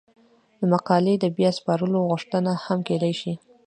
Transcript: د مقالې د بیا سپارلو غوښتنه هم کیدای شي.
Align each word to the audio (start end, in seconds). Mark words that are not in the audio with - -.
د 0.59 0.61
مقالې 0.73 1.15
د 1.19 1.25
بیا 1.37 1.49
سپارلو 1.57 1.99
غوښتنه 2.09 2.51
هم 2.65 2.79
کیدای 2.87 3.13
شي. 3.21 3.33